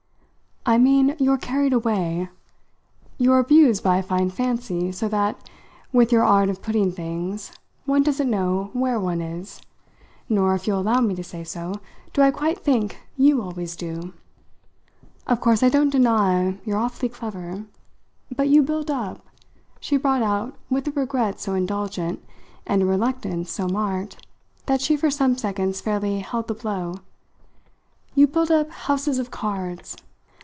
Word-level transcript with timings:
"I 0.63 0.77
mean 0.77 1.15
you're 1.17 1.39
carried 1.39 1.73
away 1.73 2.29
you're 3.17 3.39
abused 3.39 3.83
by 3.83 3.97
a 3.97 4.03
fine 4.03 4.29
fancy: 4.29 4.91
so 4.91 5.07
that, 5.07 5.49
with 5.91 6.11
your 6.11 6.23
art 6.23 6.49
of 6.51 6.61
putting 6.61 6.91
things, 6.91 7.51
one 7.87 8.03
doesn't 8.03 8.29
know 8.29 8.69
where 8.73 8.99
one 8.99 9.21
is 9.21 9.59
nor, 10.29 10.53
if 10.53 10.67
you'll 10.67 10.79
allow 10.81 11.01
me 11.01 11.15
to 11.15 11.23
say 11.23 11.43
so, 11.43 11.73
do 12.13 12.21
I 12.21 12.29
quite 12.29 12.59
think 12.59 12.99
you 13.17 13.41
always 13.41 13.75
do. 13.75 14.13
Of 15.25 15.41
course 15.41 15.63
I 15.63 15.69
don't 15.69 15.89
deny 15.89 16.59
you're 16.63 16.77
awfully 16.77 17.09
clever. 17.09 17.65
But 18.33 18.47
you 18.47 18.61
build 18.61 18.91
up," 18.91 19.25
she 19.79 19.97
brought 19.97 20.21
out 20.21 20.55
with 20.69 20.87
a 20.87 20.91
regret 20.91 21.39
so 21.39 21.55
indulgent 21.55 22.23
and 22.67 22.83
a 22.83 22.85
reluctance 22.85 23.51
so 23.51 23.67
marked 23.67 24.27
that 24.67 24.79
she 24.79 24.95
for 24.95 25.09
some 25.09 25.35
seconds 25.39 25.81
fairly 25.81 26.19
held 26.19 26.47
the 26.47 26.53
blow 26.53 26.97
"you 28.13 28.27
build 28.27 28.51
up 28.51 28.69
houses 28.69 29.17
of 29.17 29.31
cards." 29.31 29.97